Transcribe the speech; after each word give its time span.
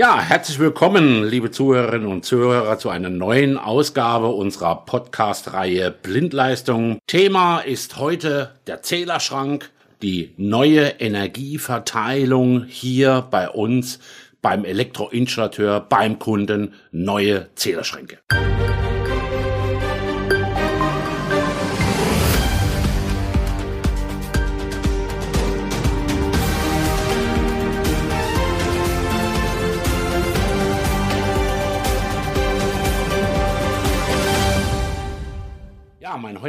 Ja, 0.00 0.18
herzlich 0.18 0.58
willkommen, 0.58 1.24
liebe 1.24 1.50
Zuhörerinnen 1.50 2.08
und 2.08 2.24
Zuhörer, 2.24 2.78
zu 2.78 2.88
einer 2.88 3.10
neuen 3.10 3.58
Ausgabe 3.58 4.28
unserer 4.28 4.86
Podcast-Reihe 4.86 5.90
Blindleistung. 5.90 7.00
Thema 7.06 7.58
ist 7.58 7.98
heute 7.98 8.54
der 8.66 8.80
Zählerschrank, 8.80 9.68
die 10.00 10.32
neue 10.38 10.86
Energieverteilung 11.00 12.64
hier 12.64 13.26
bei 13.30 13.50
uns 13.50 13.98
beim 14.40 14.64
Elektroinstallateur, 14.64 15.80
beim 15.80 16.18
Kunden, 16.18 16.72
neue 16.92 17.48
Zählerschränke. 17.54 18.20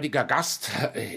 Heutiger 0.02 0.24
Gast 0.24 0.72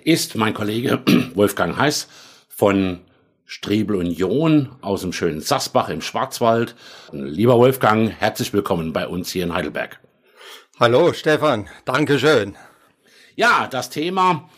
ist 0.04 0.34
mein 0.34 0.52
Kollege 0.52 1.02
Wolfgang 1.34 1.74
Heiß 1.78 2.06
von 2.50 3.00
Strebel 3.46 3.96
Union 3.96 4.72
aus 4.82 5.00
dem 5.00 5.14
schönen 5.14 5.40
Sassbach 5.40 5.88
im 5.88 6.02
Schwarzwald. 6.02 6.74
Lieber 7.10 7.56
Wolfgang, 7.56 8.12
herzlich 8.20 8.52
willkommen 8.52 8.92
bei 8.92 9.08
uns 9.08 9.32
hier 9.32 9.44
in 9.44 9.54
Heidelberg. 9.54 10.00
Hallo 10.78 11.14
Stefan, 11.14 11.66
Dankeschön. 11.86 12.56
Ja, 13.36 13.68
das 13.70 13.88
Thema 13.88 14.50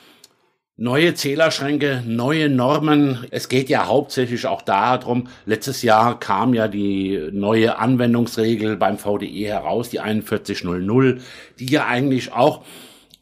neue 0.76 1.14
Zählerschränke, 1.14 2.02
neue 2.04 2.48
Normen. 2.48 3.28
Es 3.30 3.48
geht 3.48 3.68
ja 3.68 3.86
hauptsächlich 3.86 4.44
auch 4.46 4.62
darum, 4.62 5.28
letztes 5.44 5.82
Jahr 5.82 6.18
kam 6.18 6.52
ja 6.52 6.66
die 6.66 7.30
neue 7.32 7.78
Anwendungsregel 7.78 8.76
beim 8.76 8.98
VDE 8.98 9.46
heraus, 9.46 9.88
die 9.88 9.98
4100, 9.98 11.22
die 11.60 11.66
ja 11.66 11.86
eigentlich 11.86 12.32
auch 12.32 12.64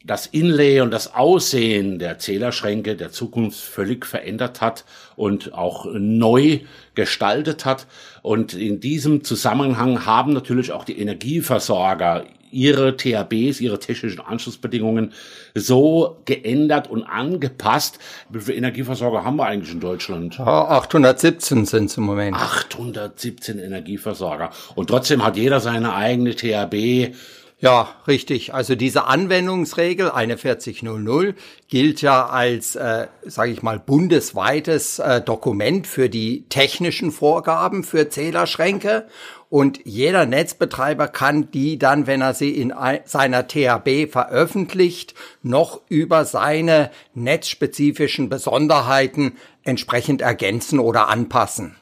das 0.05 0.27
Inlay 0.27 0.81
und 0.81 0.91
das 0.91 1.15
Aussehen 1.15 1.97
der 1.97 2.19
Zählerschränke 2.19 2.95
der 2.95 3.11
Zukunft 3.11 3.59
völlig 3.59 4.05
verändert 4.05 4.61
hat 4.61 4.85
und 5.15 5.53
auch 5.53 5.87
neu 5.91 6.59
gestaltet 6.93 7.65
hat. 7.65 7.87
Und 8.21 8.53
in 8.53 8.79
diesem 8.79 9.23
Zusammenhang 9.23 10.05
haben 10.05 10.33
natürlich 10.33 10.71
auch 10.71 10.83
die 10.83 10.99
Energieversorger 10.99 12.25
ihre 12.51 12.95
THBs, 12.95 13.59
ihre 13.59 13.79
technischen 13.79 14.21
Anschlussbedingungen 14.21 15.11
so 15.55 16.21
geändert 16.25 16.89
und 16.89 17.03
angepasst. 17.03 17.99
Wie 18.29 18.39
viele 18.39 18.57
Energieversorger 18.57 19.25
haben 19.25 19.37
wir 19.37 19.47
eigentlich 19.47 19.73
in 19.73 19.79
Deutschland? 19.79 20.37
Ja, 20.37 20.69
817 20.69 21.65
sind 21.65 21.85
es 21.85 21.97
im 21.97 22.03
Moment. 22.03 22.37
817 22.37 23.59
Energieversorger. 23.59 24.51
Und 24.75 24.87
trotzdem 24.87 25.25
hat 25.25 25.35
jeder 25.35 25.59
seine 25.59 25.95
eigene 25.95 26.35
THB 26.35 27.15
ja, 27.59 27.95
richtig. 28.05 28.53
Also 28.53 28.75
diese 28.75 29.05
Anwendungsregel 29.05 30.11
4100 30.13 31.35
gilt 31.69 32.01
ja 32.01 32.27
als, 32.27 32.75
äh, 32.75 33.07
sage 33.23 33.51
ich 33.51 33.63
mal, 33.63 33.79
bundesweites 33.79 34.99
äh, 34.99 35.21
Dokument 35.21 35.87
für 35.87 36.09
die 36.09 36.43
technischen 36.49 37.11
Vorgaben 37.13 37.85
für 37.85 38.09
Zählerschränke. 38.09 39.07
Und 39.49 39.79
jeder 39.85 40.25
Netzbetreiber 40.25 41.07
kann 41.07 41.49
die 41.51 41.79
dann, 41.79 42.07
wenn 42.07 42.19
er 42.19 42.33
sie 42.33 42.51
in 42.51 42.73
seiner 43.05 43.47
THB 43.47 44.11
veröffentlicht, 44.11 45.13
noch 45.41 45.79
über 45.87 46.25
seine 46.25 46.91
netzspezifischen 47.13 48.27
Besonderheiten 48.27 49.37
entsprechend 49.63 50.21
ergänzen 50.21 50.79
oder 50.79 51.07
anpassen. 51.07 51.77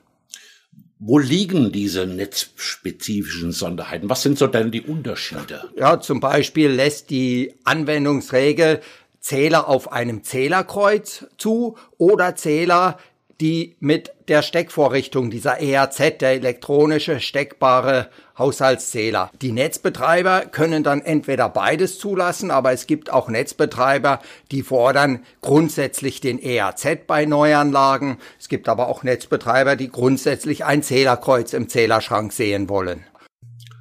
Wo 1.06 1.20
liegen 1.20 1.74
diese 1.74 2.08
netzspezifischen 2.08 3.52
Sonderheiten? 3.52 4.10
Was 4.10 4.22
sind 4.22 4.38
so 4.38 4.48
denn 4.48 4.72
die 4.72 4.84
Unterschiede? 4.84 5.70
Ja, 5.76 6.00
zum 6.00 6.22
Beispiel 6.22 6.70
lässt 6.70 7.10
die 7.10 7.54
Anwendungsregel 7.66 8.80
Zähler 9.20 9.68
auf 9.68 9.92
einem 9.92 10.24
Zählerkreuz 10.24 11.26
zu 11.38 11.78
oder 11.98 12.38
Zähler, 12.38 12.98
die 13.42 13.76
mit 13.80 14.12
der 14.28 14.42
Steckvorrichtung, 14.42 15.30
dieser 15.30 15.60
ERZ, 15.60 16.20
der 16.22 16.32
elektronische 16.32 17.20
steckbare 17.20 18.10
Haushaltszähler. 18.38 19.30
Die 19.42 19.52
Netzbetreiber 19.52 20.42
können 20.42 20.84
dann 20.84 21.02
entweder 21.02 21.50
beides 21.50 22.00
zulassen, 22.00 22.52
aber 22.52 22.72
es 22.72 22.88
gibt 22.88 23.12
auch 23.12 23.30
Netzbetreiber, 23.30 24.20
die 24.52 24.64
fordern 24.64 25.24
grundsätzlich 25.42 26.22
den 26.22 26.42
ERZ 26.42 27.06
bei 27.06 27.26
Neuanlagen. 27.26 28.18
Es 28.40 28.50
gibt 28.50 28.70
aber 28.70 28.88
auch 28.88 29.04
Netzbetreiber, 29.04 29.76
die 29.76 29.90
grundsätzlich 29.90 30.66
ein 30.66 30.84
Zählerkreuz 30.84 31.54
im 31.54 31.70
Zählerschrank 31.70 32.34
sehen 32.34 32.70
wollen. 32.70 33.04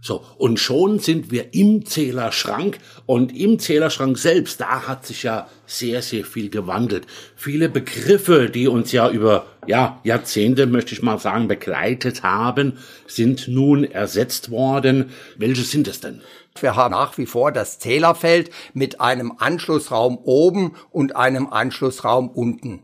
So, 0.05 0.25
und 0.37 0.59
schon 0.59 0.99
sind 0.99 1.31
wir 1.31 1.55
im 1.55 1.87
Zählerschrank 1.87 2.79
und 3.07 3.39
im 3.39 3.61
Zählerschrank 3.61 4.19
selbst, 4.19 4.61
da 4.61 4.89
hat 4.89 5.07
sich 5.07 5.23
ja 5.23 5.47
sehr, 5.65 6.03
sehr 6.03 6.25
viel 6.25 6.51
gewandelt. 6.51 7.07
Viele 7.37 7.69
Begriffe, 7.69 8.51
die 8.51 8.67
uns 8.67 8.91
ja 8.91 9.09
über 9.09 9.47
ja, 9.69 10.01
Jahrzehnte, 10.03 10.67
möchte 10.67 10.93
ich 10.93 11.03
mal 11.03 11.21
sagen, 11.21 11.47
begleitet 11.47 12.25
haben, 12.25 12.79
sind 13.07 13.47
nun 13.47 13.85
ersetzt 13.85 14.51
worden. 14.51 15.11
Welche 15.37 15.63
sind 15.63 15.87
es 15.87 16.01
denn? 16.01 16.21
Wir 16.61 16.75
haben 16.75 16.91
nach 16.91 17.17
wie 17.17 17.27
vor 17.27 17.53
das 17.53 17.79
Zählerfeld 17.79 18.51
mit 18.75 19.01
einem 19.01 19.35
Anschlussraum 19.39 20.19
oben 20.19 20.75
und 20.91 21.15
einem 21.15 21.47
Anschlussraum 21.47 22.29
unten. 22.29 22.83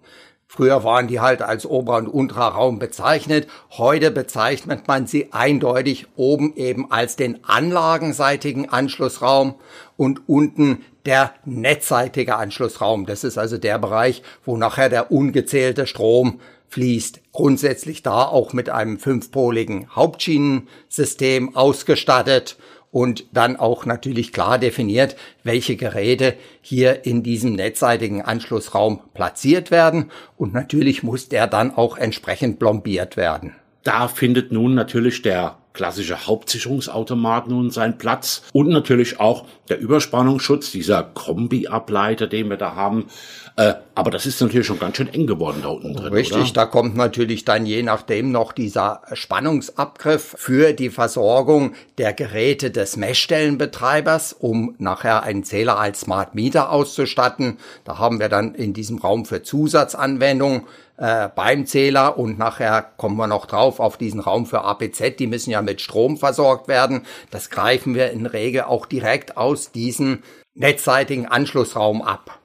Früher 0.51 0.83
waren 0.83 1.09
die 1.09 1.21
halt 1.21 1.43
als 1.43 1.67
oberer 1.67 1.99
und 1.99 2.09
unterer 2.09 2.49
Raum 2.55 2.79
bezeichnet. 2.79 3.47
Heute 3.77 4.11
bezeichnet 4.11 4.89
man 4.89 5.07
sie 5.07 5.31
eindeutig 5.31 6.07
oben 6.17 6.57
eben 6.57 6.91
als 6.91 7.17
den 7.17 7.45
anlagenseitigen 7.45 8.71
Anschlussraum 8.71 9.57
und 9.99 10.27
unten 10.27 10.87
der 11.05 11.35
netzseitige 11.45 12.37
Anschlussraum. 12.37 13.05
Das 13.05 13.25
ist 13.25 13.37
also 13.37 13.59
der 13.59 13.79
Bereich, 13.79 14.23
wo 14.47 14.57
nachher 14.57 14.89
der 14.89 15.13
ungezählte 15.13 15.87
Strom 15.87 16.41
fließt. 16.69 17.21
Grundsätzlich 17.33 18.03
da 18.03 18.25
auch 18.25 18.55
mit 18.55 18.71
einem 18.71 18.99
fünfpoligen 18.99 19.95
Hauptschienensystem 19.95 21.57
ausgestattet 21.57 22.57
und 22.91 23.27
dann 23.33 23.57
auch 23.57 23.87
natürlich 23.87 24.33
klar 24.33 24.59
definiert, 24.59 25.17
welche 25.43 25.77
Geräte 25.77 26.35
hier 26.61 27.05
in 27.05 27.23
diesem 27.23 27.53
netzseitigen 27.53 28.23
Anschlussraum 28.23 29.01
platziert 29.15 29.71
werden 29.71 30.11
und 30.37 30.55
natürlich 30.55 31.03
muss 31.03 31.29
der 31.29 31.47
dann 31.47 31.75
auch 31.75 31.97
entsprechend 31.97 32.59
plombiert 32.59 33.17
werden. 33.17 33.55
Da 33.83 34.09
findet 34.09 34.53
nun 34.53 34.75
natürlich 34.75 35.23
der 35.23 35.59
klassische 35.79 36.27
Hauptsicherungsautomat 36.27 37.47
nun 37.47 37.71
seinen 37.71 37.99
Platz 37.99 38.43
und 38.53 38.69
natürlich 38.69 39.21
auch 39.21 39.45
der 39.69 39.79
Überspannungsschutz, 39.79 40.73
dieser 40.73 41.05
Kombi-Ableiter, 41.05 42.27
den 42.27 42.51
wir 42.51 42.57
da 42.57 42.75
haben. 42.75 43.07
Äh, 43.55 43.75
aber 43.95 44.11
das 44.11 44.27
ist 44.27 44.41
natürlich 44.41 44.67
schon 44.67 44.81
ganz 44.81 44.97
schön 44.97 45.07
eng 45.07 45.29
geworden 45.29 45.61
da 45.63 45.69
unten 45.69 45.95
drin. 45.95 46.13
Richtig, 46.13 46.37
oder? 46.37 46.53
da 46.53 46.67
kommt 46.67 46.97
natürlich 46.97 47.45
dann 47.45 47.65
je 47.65 47.85
nachdem 47.85 48.33
noch 48.33 48.51
dieser 48.51 49.03
Spannungsabgriff 49.13 50.35
für 50.37 50.73
die 50.73 50.91
Versorgung 50.91 51.75
der 51.97 52.13
Geräte 52.13 52.73
des 52.73 52.97
Messstellenbetreibers, 52.97 54.33
um 54.33 54.75
nachher 54.79 55.23
einen 55.23 55.45
Zähler 55.45 55.79
als 55.79 56.01
Smart 56.01 56.35
Meter 56.35 56.73
auszustatten. 56.73 57.59
Da 57.85 57.99
haben 57.99 58.19
wir 58.19 58.29
dann 58.29 58.57
in 58.57 58.73
diesem 58.73 58.99
Raum 58.99 59.27
für 59.27 59.45
Zusatzanwendungen 59.45 60.63
äh, 60.99 61.29
beim 61.35 61.67
Zähler 61.67 62.19
und 62.19 62.39
nachher 62.39 62.83
kommen 62.97 63.17
wir 63.17 63.27
noch 63.27 63.47
drauf 63.47 63.81
auf 63.81 63.97
diesen 63.97 64.21
Raum 64.21 64.47
für 64.47 64.63
APZ, 64.63 65.17
die 65.19 65.27
müssen 65.27 65.51
ja 65.51 65.63
mit 65.63 65.81
Strom 65.81 66.17
versorgt 66.17 66.69
werden. 66.69 67.07
Das 67.31 67.51
greifen 67.51 67.95
wir 67.95 68.11
in 68.11 68.27
Regel 68.27 68.63
auch 68.63 68.87
direkt 68.87 69.37
aus 69.37 69.73
diesem 69.73 70.23
netzseitigen 70.55 71.27
Anschlussraum 71.27 72.03
ab 72.03 72.41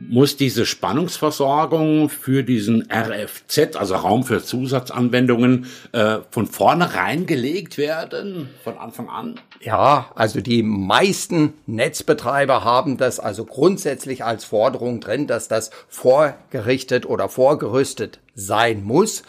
muss 0.00 0.36
diese 0.36 0.64
Spannungsversorgung 0.64 2.08
für 2.08 2.42
diesen 2.42 2.88
RFZ, 2.90 3.76
also 3.76 3.96
Raum 3.96 4.24
für 4.24 4.42
Zusatzanwendungen, 4.42 5.66
äh, 5.92 6.18
von 6.30 6.46
vornherein 6.46 7.26
gelegt 7.26 7.78
werden, 7.78 8.48
von 8.64 8.78
Anfang 8.78 9.08
an? 9.08 9.38
Ja, 9.60 10.10
also 10.14 10.40
die 10.40 10.62
meisten 10.62 11.52
Netzbetreiber 11.66 12.64
haben 12.64 12.96
das 12.96 13.20
also 13.20 13.44
grundsätzlich 13.44 14.24
als 14.24 14.44
Forderung 14.44 15.00
drin, 15.00 15.26
dass 15.26 15.48
das 15.48 15.70
vorgerichtet 15.88 17.04
oder 17.04 17.28
vorgerüstet 17.28 18.20
sein 18.34 18.82
muss. 18.82 19.22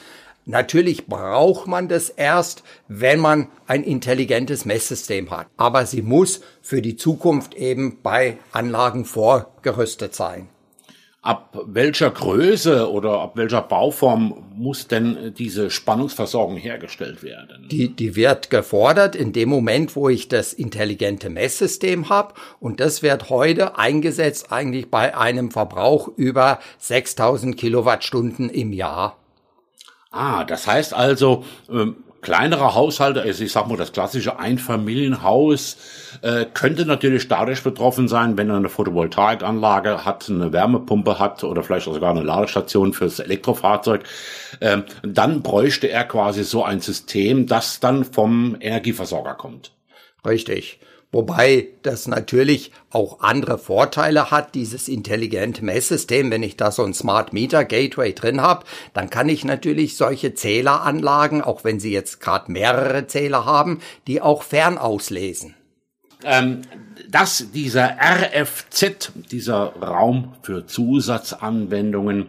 Natürlich 0.45 1.05
braucht 1.05 1.67
man 1.67 1.87
das 1.87 2.09
erst, 2.09 2.63
wenn 2.87 3.19
man 3.19 3.47
ein 3.67 3.83
intelligentes 3.83 4.65
Messsystem 4.65 5.29
hat. 5.29 5.47
Aber 5.57 5.85
sie 5.85 6.01
muss 6.01 6.41
für 6.61 6.81
die 6.81 6.95
Zukunft 6.95 7.53
eben 7.53 7.99
bei 8.01 8.37
Anlagen 8.51 9.05
vorgerüstet 9.05 10.15
sein. 10.15 10.49
Ab 11.23 11.55
welcher 11.67 12.09
Größe 12.09 12.91
oder 12.91 13.19
ab 13.19 13.33
welcher 13.35 13.61
Bauform 13.61 14.43
muss 14.55 14.87
denn 14.87 15.35
diese 15.37 15.69
Spannungsversorgung 15.69 16.57
hergestellt 16.57 17.21
werden? 17.21 17.67
Die, 17.69 17.89
die 17.89 18.15
wird 18.15 18.49
gefordert 18.49 19.15
in 19.15 19.31
dem 19.31 19.49
Moment, 19.49 19.95
wo 19.95 20.09
ich 20.09 20.29
das 20.29 20.51
intelligente 20.51 21.29
Messsystem 21.29 22.09
habe. 22.09 22.33
Und 22.59 22.79
das 22.79 23.03
wird 23.03 23.29
heute 23.29 23.77
eingesetzt 23.77 24.51
eigentlich 24.51 24.89
bei 24.89 25.15
einem 25.15 25.51
Verbrauch 25.51 26.07
über 26.15 26.59
6000 26.79 27.55
Kilowattstunden 27.55 28.49
im 28.49 28.73
Jahr. 28.73 29.17
Ah, 30.09 30.43
das 30.43 30.65
heißt 30.65 30.95
also, 30.95 31.45
ähm, 31.69 31.97
kleinere 32.21 32.75
Haushalte, 32.75 33.21
also 33.21 33.43
ich 33.43 33.51
sag 33.51 33.67
mal 33.67 33.77
das 33.77 33.91
klassische 33.91 34.39
Einfamilienhaus, 34.39 35.77
äh, 36.21 36.45
könnte 36.53 36.85
natürlich 36.85 37.27
dadurch 37.27 37.63
betroffen 37.63 38.07
sein, 38.07 38.37
wenn 38.37 38.49
er 38.49 38.57
eine 38.57 38.69
Photovoltaikanlage 38.69 40.05
hat, 40.05 40.29
eine 40.29 40.53
Wärmepumpe 40.53 41.19
hat 41.19 41.43
oder 41.43 41.63
vielleicht 41.63 41.85
sogar 41.85 42.11
eine 42.11 42.23
Ladestation 42.23 42.93
fürs 42.93 43.19
Elektrofahrzeug. 43.19 44.03
Ähm, 44.61 44.83
dann 45.03 45.41
bräuchte 45.41 45.87
er 45.89 46.03
quasi 46.03 46.43
so 46.43 46.63
ein 46.63 46.79
System, 46.79 47.47
das 47.47 47.79
dann 47.79 48.05
vom 48.05 48.57
Energieversorger 48.59 49.33
kommt. 49.33 49.71
Richtig. 50.25 50.79
Wobei 51.11 51.67
das 51.81 52.07
natürlich 52.07 52.71
auch 52.89 53.19
andere 53.19 53.57
Vorteile 53.57 54.31
hat, 54.31 54.55
dieses 54.55 54.87
intelligente 54.87 55.63
Messsystem. 55.65 56.31
Wenn 56.31 56.43
ich 56.43 56.55
da 56.55 56.71
so 56.71 56.83
ein 56.83 56.93
Smart 56.93 57.33
Meter 57.33 57.65
Gateway 57.65 58.13
drin 58.13 58.41
habe, 58.41 58.65
dann 58.93 59.09
kann 59.09 59.27
ich 59.27 59.43
natürlich 59.43 59.97
solche 59.97 60.33
Zähleranlagen, 60.33 61.41
auch 61.41 61.65
wenn 61.65 61.81
sie 61.81 61.91
jetzt 61.91 62.21
gerade 62.21 62.49
mehrere 62.49 63.07
Zähler 63.07 63.43
haben, 63.43 63.81
die 64.07 64.21
auch 64.21 64.43
fern 64.43 64.77
auslesen. 64.77 65.55
Ähm, 66.23 66.61
dass 67.09 67.51
dieser 67.51 67.97
RFZ, 67.99 69.11
dieser 69.31 69.73
Raum 69.75 70.35
für 70.43 70.65
Zusatzanwendungen, 70.65 72.27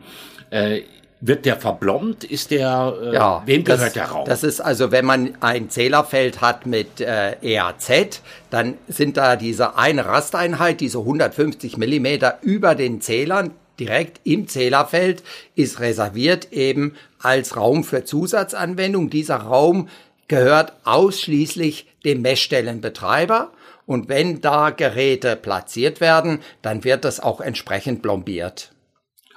äh, 0.51 0.83
wird 1.23 1.47
der 1.47 1.57
verblombt? 1.57 2.25
Ist 2.25 2.51
der, 2.51 2.95
äh, 3.01 3.15
ja, 3.15 3.43
wem 3.47 3.65
gehört 3.65 3.81
das, 3.81 3.93
der 3.95 4.07
Raum? 4.07 4.27
Das 4.27 4.43
ist 4.43 4.61
also, 4.61 4.91
wenn 4.91 5.07
man 5.07 5.37
ein 5.41 5.71
Zählerfeld 5.71 6.41
hat 6.41 6.67
mit 6.67 7.01
äh, 7.01 7.37
EAZ, 7.41 8.21
dann 8.51 8.75
sind 8.89 9.17
da 9.17 9.37
diese 9.37 9.79
eine 9.79 10.05
Rasteinheit, 10.05 10.81
diese 10.81 10.99
150 10.99 11.77
Millimeter 11.79 12.39
über 12.43 12.75
den 12.75 13.01
Zählern, 13.01 13.53
direkt 13.79 14.21
im 14.25 14.49
Zählerfeld, 14.49 15.23
ist 15.55 15.81
reserviert 15.81 16.53
eben 16.53 16.97
als 17.21 17.57
Raum 17.57 17.85
für 17.85 18.05
Zusatzanwendung. 18.05 19.09
Dieser 19.09 19.37
Raum 19.37 19.89
gehört 20.27 20.73
ausschließlich 20.85 21.87
dem 22.05 22.23
Messstellenbetreiber. 22.23 23.53
Und 23.87 24.09
wenn 24.09 24.41
da 24.41 24.71
Geräte 24.71 25.37
platziert 25.37 26.01
werden, 26.01 26.41
dann 26.63 26.85
wird 26.85 27.05
das 27.05 27.21
auch 27.21 27.41
entsprechend 27.41 28.03
blombiert. 28.03 28.72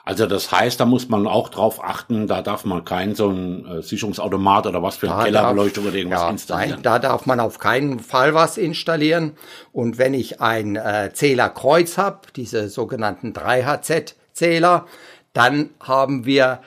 Also 0.07 0.27
das 0.27 0.51
heißt, 0.51 0.79
da 0.79 0.85
muss 0.85 1.09
man 1.09 1.25
auch 1.25 1.49
drauf 1.49 1.83
achten, 1.83 2.27
da 2.27 2.43
darf 2.43 2.63
man 2.63 2.85
keinen 2.85 3.15
so 3.15 3.29
ein 3.29 3.65
äh, 3.65 3.81
Sicherungsautomat 3.81 4.67
oder 4.67 4.83
was 4.83 4.97
für 4.97 5.11
eine 5.11 5.23
Kellerbeleuchtung 5.23 5.87
oder 5.87 5.95
irgendwas 5.95 6.21
ja, 6.21 6.29
installieren. 6.29 6.69
Nein, 6.69 6.83
da 6.83 6.99
darf 6.99 7.25
man 7.25 7.39
auf 7.39 7.57
keinen 7.57 7.99
Fall 7.99 8.35
was 8.35 8.57
installieren. 8.57 9.35
Und 9.71 9.97
wenn 9.97 10.13
ich 10.13 10.41
ein 10.41 10.75
äh, 10.75 11.09
Zählerkreuz 11.11 11.97
habe, 11.97 12.19
diese 12.35 12.69
sogenannten 12.69 13.33
3HZ-Zähler, 13.33 14.85
dann 15.33 15.71
haben 15.79 16.25
wir 16.25 16.59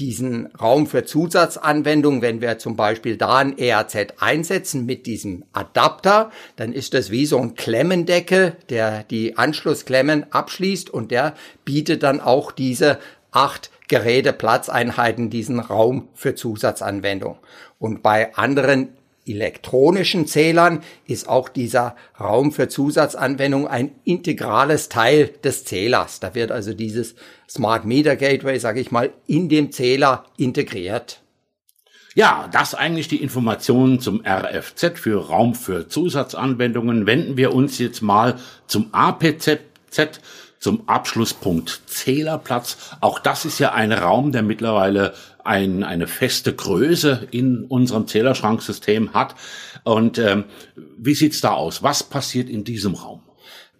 diesen 0.00 0.46
Raum 0.56 0.86
für 0.86 1.04
Zusatzanwendungen, 1.04 2.22
wenn 2.22 2.40
wir 2.40 2.58
zum 2.58 2.74
Beispiel 2.74 3.16
da 3.16 3.36
ein 3.36 3.58
ERZ 3.58 4.14
einsetzen 4.18 4.86
mit 4.86 5.06
diesem 5.06 5.44
Adapter, 5.52 6.30
dann 6.56 6.72
ist 6.72 6.94
das 6.94 7.10
wie 7.10 7.26
so 7.26 7.38
ein 7.38 7.54
Klemmendeckel, 7.54 8.56
der 8.70 9.04
die 9.04 9.36
Anschlussklemmen 9.36 10.32
abschließt 10.32 10.90
und 10.90 11.10
der 11.10 11.34
bietet 11.64 12.02
dann 12.02 12.20
auch 12.20 12.50
diese 12.50 12.98
acht 13.30 13.70
Geräteplatzeinheiten 13.88 15.30
diesen 15.30 15.60
Raum 15.60 16.08
für 16.14 16.34
Zusatzanwendung. 16.34 17.36
Und 17.78 18.02
bei 18.02 18.34
anderen 18.36 18.88
elektronischen 19.32 20.26
Zählern 20.26 20.82
ist 21.06 21.28
auch 21.28 21.48
dieser 21.48 21.96
Raum 22.18 22.52
für 22.52 22.68
Zusatzanwendung 22.68 23.66
ein 23.66 23.92
integrales 24.04 24.88
Teil 24.88 25.30
des 25.44 25.64
Zählers. 25.64 26.20
Da 26.20 26.34
wird 26.34 26.50
also 26.50 26.74
dieses 26.74 27.14
Smart 27.48 27.84
Meter 27.84 28.16
Gateway, 28.16 28.58
sage 28.58 28.80
ich 28.80 28.90
mal, 28.90 29.10
in 29.26 29.48
dem 29.48 29.72
Zähler 29.72 30.24
integriert. 30.36 31.20
Ja, 32.14 32.48
das 32.52 32.74
eigentlich 32.74 33.06
die 33.06 33.22
Informationen 33.22 34.00
zum 34.00 34.22
RFZ 34.26 34.98
für 34.98 35.28
Raum 35.28 35.54
für 35.54 35.88
Zusatzanwendungen. 35.88 37.06
Wenden 37.06 37.36
wir 37.36 37.54
uns 37.54 37.78
jetzt 37.78 38.02
mal 38.02 38.36
zum 38.66 38.92
APZ 38.92 39.60
zum 40.60 40.88
Abschlusspunkt 40.88 41.82
Zählerplatz. 41.86 42.76
Auch 43.00 43.18
das 43.18 43.44
ist 43.44 43.58
ja 43.58 43.72
ein 43.72 43.92
Raum, 43.92 44.30
der 44.30 44.42
mittlerweile 44.42 45.14
ein, 45.44 45.82
eine 45.82 46.06
feste 46.06 46.54
Größe 46.54 47.28
in 47.30 47.64
unserem 47.64 48.06
Zählerschranksystem 48.06 49.12
hat. 49.14 49.34
Und 49.84 50.18
ähm, 50.18 50.44
wie 50.98 51.14
sieht's 51.14 51.40
da 51.40 51.52
aus? 51.52 51.82
Was 51.82 52.02
passiert 52.02 52.48
in 52.48 52.64
diesem 52.64 52.94
Raum? 52.94 53.22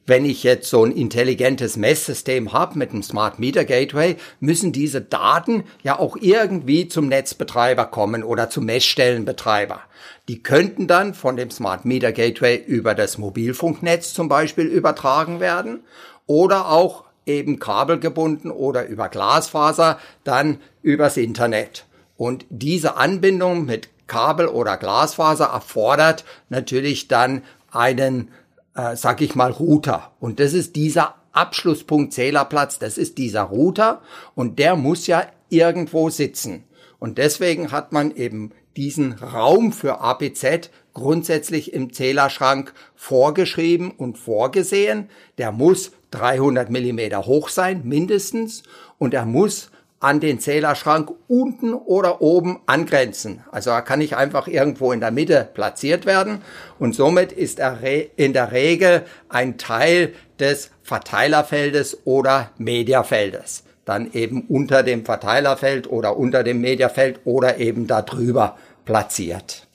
Wenn 0.07 0.25
ich 0.25 0.43
jetzt 0.43 0.69
so 0.69 0.85
ein 0.85 0.91
intelligentes 0.93 1.77
Messsystem 1.77 2.53
habe 2.53 2.77
mit 2.77 2.91
einem 2.91 3.03
Smart 3.03 3.39
Meter 3.39 3.65
Gateway, 3.65 4.17
müssen 4.41 4.73
diese 4.73 5.01
Daten 5.01 5.65
ja 5.85 5.99
auch 5.99 6.17
irgendwie 6.21 6.89
zum 6.89 7.07
Netzbetreiber 7.07 7.85
kommen 7.85 8.25
oder 8.25 8.51
zum 8.51 8.65
Messstellenbetreiber. 8.65 9.81
Die 10.29 10.43
könnten 10.43 10.89
dann 10.89 11.15
von 11.15 11.37
dem 11.37 11.51
Smart 11.51 11.85
Meter 11.85 12.11
Gateway 12.11 12.57
über 12.57 12.95
das 12.95 13.19
Mobilfunknetz 13.19 14.13
zum 14.13 14.29
Beispiel 14.29 14.67
übertragen 14.67 15.39
werden 15.39 15.85
oder 16.27 16.71
auch 16.71 17.05
eben 17.27 17.59
kabelgebunden 17.59 18.51
oder 18.51 18.87
über 18.87 19.09
Glasfaser 19.09 19.99
dann 20.25 20.59
übers 20.83 21.17
Internet. 21.17 21.87
Und 22.17 22.45
diese 22.51 22.97
Anbindung 22.97 23.65
mit 23.65 23.89
Kabel 24.07 24.49
oder 24.49 24.77
Glasfaser 24.77 25.47
erfordert 25.47 26.25
natürlich 26.49 27.09
dann 27.09 27.43
einen, 27.71 28.31
äh, 28.75 28.97
sag 28.97 29.21
ich 29.21 29.35
mal, 29.35 29.53
Router. 29.53 30.11
Und 30.21 30.41
das 30.41 30.53
ist 30.53 30.77
dieser 30.77 31.15
Abschlusspunkt 31.33 32.13
Zählerplatz, 32.13 32.79
das 32.79 32.99
ist 32.99 33.19
dieser 33.19 33.43
Router 33.43 34.03
und 34.35 34.59
der 34.59 34.75
muss 34.75 35.07
ja 35.07 35.27
irgendwo 35.49 36.11
sitzen. 36.11 36.65
Und 36.99 37.19
deswegen 37.19 37.71
hat 37.73 37.93
man 37.93 38.11
eben 38.15 38.51
diesen 38.77 39.13
Raum 39.13 39.73
für 39.73 40.01
APZ 40.01 40.71
grundsätzlich 40.95 41.73
im 41.73 41.93
Zählerschrank 41.93 42.73
vorgeschrieben 42.95 43.91
und 43.91 44.19
vorgesehen. 44.19 45.09
Der 45.39 45.53
muss 45.53 45.93
300 46.11 46.71
Millimeter 46.71 47.27
hoch 47.27 47.49
sein, 47.49 47.83
mindestens, 47.85 48.63
und 48.99 49.15
er 49.15 49.27
muss 49.27 49.71
an 50.01 50.19
den 50.19 50.41
Zählerschrank 50.41 51.11
unten 51.29 51.75
oder 51.75 52.23
oben 52.23 52.61
angrenzen. 52.65 53.45
Also 53.53 53.71
er 53.71 53.83
kann 53.83 53.99
nicht 53.99 54.17
einfach 54.17 54.49
irgendwo 54.49 54.93
in 54.93 55.01
der 55.01 55.11
Mitte 55.11 55.49
platziert 55.53 56.07
werden 56.07 56.41
und 56.79 56.95
somit 56.95 57.33
ist 57.33 57.59
er 57.59 57.79
in 58.17 58.33
der 58.33 58.51
Regel 58.51 59.05
ein 59.29 59.59
Teil 59.59 60.15
des 60.39 60.71
Verteilerfeldes 60.83 62.07
oder 62.07 62.51
Mediafeldes. 62.57 63.65
Dann 63.85 64.11
eben 64.13 64.47
unter 64.49 64.83
dem 64.83 65.05
Verteilerfeld 65.05 65.91
oder 65.91 66.17
unter 66.17 66.45
dem 66.45 66.63
Mediafeld 66.63 67.21
oder 67.25 67.59
eben 67.59 67.87
darüber 67.87 68.57
platziert. 68.87 69.67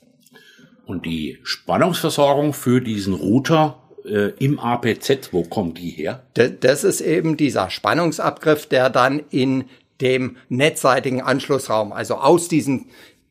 Und 0.86 1.04
die 1.04 1.38
Spannungsversorgung 1.42 2.52
für 2.52 2.80
diesen 2.80 3.12
Router 3.12 3.82
äh, 4.04 4.30
im 4.38 4.58
APZ, 4.58 5.32
wo 5.32 5.42
kommen 5.42 5.74
die 5.74 5.90
her? 5.90 6.22
Das 6.34 6.84
ist 6.84 7.00
eben 7.00 7.36
dieser 7.36 7.70
Spannungsabgriff, 7.70 8.66
der 8.66 8.88
dann 8.88 9.22
in 9.30 9.64
dem 10.00 10.36
netzseitigen 10.48 11.22
Anschlussraum, 11.22 11.92
also 11.92 12.16
aus 12.16 12.48
diesem 12.48 12.86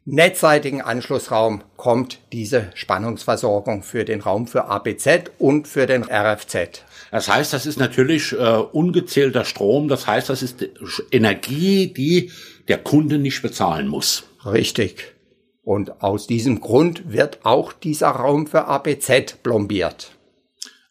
netzseitigen 0.06 0.82
Anschlussraum 0.82 1.64
kommt 1.78 2.20
diese 2.32 2.68
Spannungsversorgung 2.76 3.84
für 3.84 4.06
den 4.06 4.22
Raum 4.22 4.48
für 4.48 4.66
APZ 4.66 5.32
und 5.40 5.68
für 5.68 5.88
den 5.88 6.04
RFZ. 6.04 6.84
Das 7.12 7.28
heißt, 7.28 7.54
das 7.54 7.66
ist 7.66 7.80
natürlich 7.80 8.34
äh, 8.34 8.36
ungezählter 8.36 9.46
Strom. 9.46 9.88
Das 9.88 10.06
heißt, 10.06 10.30
das 10.30 10.44
ist 10.44 10.66
Energie, 11.12 11.88
die 11.92 12.32
der 12.68 12.78
Kunde 12.78 13.18
nicht 13.18 13.42
bezahlen 13.42 13.88
muss. 13.88 14.26
Richtig. 14.46 15.15
Und 15.66 16.04
aus 16.04 16.28
diesem 16.28 16.62
Grund 16.62 17.12
wird 17.12 17.40
auch 17.44 17.74
dieser 17.74 18.10
Raum 18.10 18.46
für 18.46 18.66
APZ 18.66 19.42
plombiert. 19.42 20.12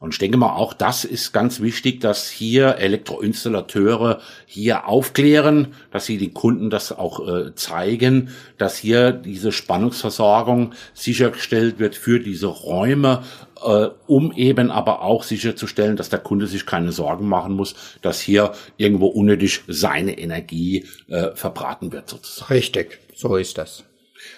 Und 0.00 0.12
ich 0.12 0.18
denke 0.18 0.36
mal, 0.36 0.54
auch 0.54 0.74
das 0.74 1.04
ist 1.04 1.32
ganz 1.32 1.60
wichtig, 1.60 2.00
dass 2.00 2.28
hier 2.28 2.76
Elektroinstallateure 2.76 4.20
hier 4.44 4.86
aufklären, 4.86 5.68
dass 5.92 6.04
sie 6.04 6.18
den 6.18 6.34
Kunden 6.34 6.68
das 6.68 6.92
auch 6.92 7.26
äh, 7.26 7.54
zeigen, 7.54 8.28
dass 8.58 8.76
hier 8.76 9.12
diese 9.12 9.50
Spannungsversorgung 9.50 10.74
sichergestellt 10.92 11.78
wird 11.78 11.94
für 11.94 12.20
diese 12.20 12.48
Räume, 12.48 13.22
äh, 13.64 13.86
um 14.06 14.32
eben 14.32 14.70
aber 14.70 15.00
auch 15.02 15.22
sicherzustellen, 15.22 15.96
dass 15.96 16.10
der 16.10 16.18
Kunde 16.18 16.48
sich 16.48 16.66
keine 16.66 16.92
Sorgen 16.92 17.26
machen 17.26 17.54
muss, 17.54 17.74
dass 18.02 18.20
hier 18.20 18.52
irgendwo 18.76 19.06
unnötig 19.06 19.62
seine 19.68 20.18
Energie 20.18 20.84
äh, 21.08 21.30
verbraten 21.34 21.92
wird 21.92 22.10
sozusagen. 22.10 22.52
Richtig, 22.52 22.98
so 23.14 23.36
ist 23.36 23.56
das. 23.56 23.84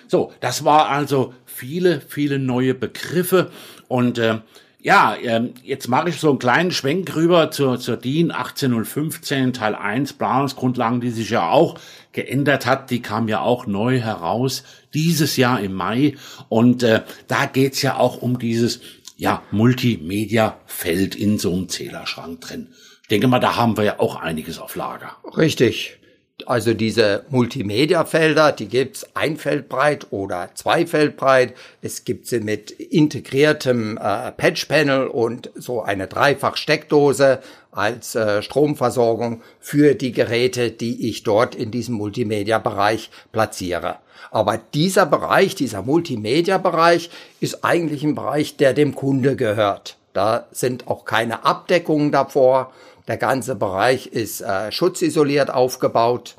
So, 0.09 0.33
das 0.40 0.64
war 0.64 0.88
also 0.88 1.35
viele, 1.45 2.00
viele 2.00 2.38
neue 2.38 2.75
Begriffe 2.75 3.50
und 3.88 4.19
äh, 4.19 4.40
ja, 4.87 5.16
ähm, 5.21 5.55
jetzt 5.64 5.88
mache 5.88 6.11
ich 6.11 6.21
so 6.21 6.28
einen 6.31 6.38
kleinen 6.38 6.71
Schwenk 6.71 7.16
rüber 7.16 7.50
zur, 7.50 7.81
zur 7.81 7.97
DIN 7.97 8.31
18015 8.31 9.52
Teil 9.52 9.75
1 9.75 10.12
Planungsgrundlagen, 10.12 11.00
die 11.00 11.11
sich 11.11 11.31
ja 11.31 11.50
auch 11.50 11.76
geändert 12.12 12.66
hat. 12.66 12.90
Die 12.90 13.02
kam 13.02 13.26
ja 13.26 13.40
auch 13.40 13.66
neu 13.66 13.99
heraus 13.99 14.62
dieses 14.95 15.37
Jahr 15.37 15.59
im 15.61 15.75
Mai. 15.75 16.14
Und 16.49 16.85
äh, 16.85 17.02
da 17.26 17.47
geht's 17.47 17.83
ja 17.83 17.97
auch 17.97 18.23
um 18.23 18.38
dieses 18.38 18.81
ja, 19.16 19.43
Multimedia-Feld 19.50 21.16
in 21.16 21.40
so 21.40 21.52
einem 21.52 21.69
Zählerschrank 21.69 22.40
drin. 22.43 22.69
Ich 23.02 23.09
denke 23.09 23.26
mal, 23.26 23.40
da 23.40 23.57
haben 23.57 23.76
wir 23.76 23.83
ja 23.83 23.99
auch 23.99 24.14
einiges 24.14 24.61
auf 24.61 24.76
Lager. 24.76 25.16
Richtig. 25.37 25.99
Also 26.45 26.75
diese 26.75 27.25
Multimedia-Felder, 27.31 28.52
die 28.52 28.69
gibt's 28.69 29.07
einfeldbreit 29.14 30.09
oder 30.11 30.50
zweifeldbreit. 30.55 31.55
Es 31.81 32.05
gibt 32.05 32.26
sie 32.26 32.40
mit 32.40 32.71
integriertem 32.71 33.97
äh, 33.97 34.33
Patch-Panel 34.33 35.07
und 35.07 35.50
so 35.55 35.83
eine 35.83 36.07
Dreifach-Steckdose 36.07 37.40
als 37.71 38.14
äh, 38.14 38.43
Stromversorgung 38.43 39.40
für 39.61 39.95
die 39.95 40.12
Geräte, 40.12 40.71
die 40.71 41.09
ich 41.09 41.23
dort 41.23 41.55
in 41.55 41.71
diesem 41.71 41.95
Multimedia-Bereich 41.95 43.11
platziere. 43.33 43.97
Aber 44.31 44.59
dieser 44.75 45.07
Bereich, 45.07 45.55
dieser 45.55 45.83
Multimedia-Bereich 45.83 47.09
ist 47.40 47.64
eigentlich 47.64 48.02
ein 48.02 48.14
Bereich, 48.14 48.57
der 48.59 48.75
dem 48.75 48.95
Kunde 48.95 49.37
gehört. 49.37 49.97
Da 50.12 50.47
sind 50.50 50.88
auch 50.88 51.05
keine 51.05 51.45
Abdeckungen 51.45 52.12
davor. 52.12 52.73
Der 53.08 53.16
ganze 53.16 53.54
Bereich 53.54 54.06
ist 54.08 54.40
äh, 54.40 54.72
schutzisoliert 54.72 55.50
aufgebaut. 55.50 56.36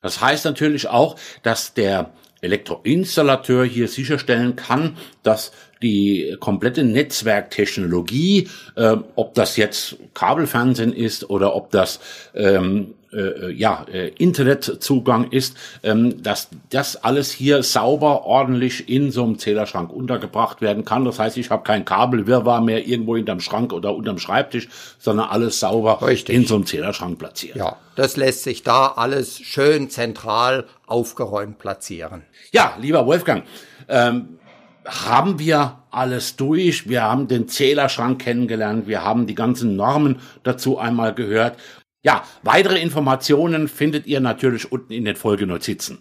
Das 0.00 0.20
heißt 0.20 0.44
natürlich 0.44 0.88
auch, 0.88 1.16
dass 1.42 1.74
der 1.74 2.12
Elektroinstallateur 2.40 3.64
hier 3.64 3.88
sicherstellen 3.88 4.56
kann, 4.56 4.96
dass 5.22 5.52
die 5.82 6.36
komplette 6.40 6.84
Netzwerktechnologie, 6.84 8.48
äh, 8.76 8.96
ob 9.14 9.34
das 9.34 9.56
jetzt 9.56 9.96
Kabelfernsehen 10.14 10.92
ist 10.92 11.30
oder 11.30 11.54
ob 11.54 11.70
das 11.70 12.00
ähm, 12.34 12.94
äh, 13.12 13.52
ja, 13.52 13.86
äh, 13.90 14.08
Internetzugang 14.18 15.30
ist, 15.30 15.56
ähm, 15.82 16.22
dass 16.22 16.48
das 16.70 16.96
alles 16.96 17.30
hier 17.32 17.62
sauber, 17.62 18.24
ordentlich 18.26 18.88
in 18.88 19.10
so 19.10 19.24
einem 19.24 19.38
Zählerschrank 19.38 19.92
untergebracht 19.92 20.60
werden 20.60 20.84
kann. 20.84 21.04
Das 21.04 21.18
heißt, 21.18 21.36
ich 21.36 21.50
habe 21.50 21.62
kein 21.62 21.84
Kabelwirrwarr 21.84 22.60
mehr 22.60 22.86
irgendwo 22.86 23.16
hinterm 23.16 23.40
Schrank 23.40 23.72
oder 23.72 23.94
unterm 23.94 24.18
Schreibtisch, 24.18 24.68
sondern 24.98 25.28
alles 25.28 25.60
sauber 25.60 26.06
Richtig. 26.06 26.34
in 26.34 26.46
so 26.46 26.56
einem 26.56 26.66
Zählerschrank 26.66 27.18
platziert. 27.18 27.56
Ja, 27.56 27.76
das 27.98 28.16
lässt 28.16 28.44
sich 28.44 28.62
da 28.62 28.92
alles 28.94 29.40
schön 29.40 29.90
zentral 29.90 30.66
aufgeräumt 30.86 31.58
platzieren. 31.58 32.22
Ja, 32.52 32.76
lieber 32.80 33.06
Wolfgang, 33.06 33.42
ähm, 33.88 34.38
haben 34.86 35.40
wir 35.40 35.80
alles 35.90 36.36
durch. 36.36 36.88
Wir 36.88 37.02
haben 37.02 37.26
den 37.26 37.48
Zählerschrank 37.48 38.20
kennengelernt. 38.20 38.86
Wir 38.86 39.02
haben 39.02 39.26
die 39.26 39.34
ganzen 39.34 39.74
Normen 39.74 40.20
dazu 40.44 40.78
einmal 40.78 41.12
gehört. 41.12 41.58
Ja, 42.04 42.22
weitere 42.44 42.80
Informationen 42.80 43.66
findet 43.66 44.06
ihr 44.06 44.20
natürlich 44.20 44.70
unten 44.70 44.92
in 44.92 45.04
den 45.04 45.16
Folgenotizen. 45.16 45.98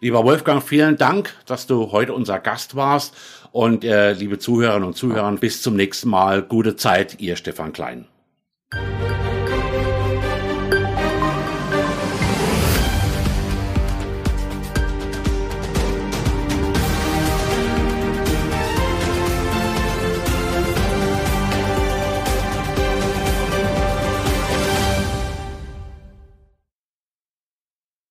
Lieber 0.00 0.24
Wolfgang, 0.24 0.62
vielen 0.62 0.98
Dank, 0.98 1.34
dass 1.46 1.66
du 1.66 1.90
heute 1.90 2.12
unser 2.12 2.38
Gast 2.38 2.76
warst. 2.76 3.16
Und 3.50 3.82
äh, 3.82 4.12
liebe 4.12 4.38
Zuhörerinnen 4.38 4.86
und 4.86 4.94
Zuhörer, 4.94 5.32
bis 5.36 5.62
zum 5.62 5.74
nächsten 5.74 6.10
Mal. 6.10 6.42
Gute 6.42 6.76
Zeit, 6.76 7.18
ihr 7.18 7.36
Stefan 7.36 7.72
Klein. 7.72 8.06